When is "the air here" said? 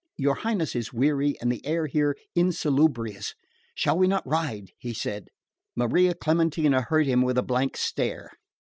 1.51-2.17